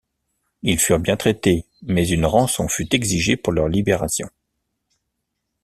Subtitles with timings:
[0.63, 4.27] Ils furent bien traités mais une rançon fut exigée pour leur libération.